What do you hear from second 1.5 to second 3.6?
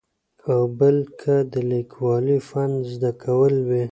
د لیکوالۍ فن زده کول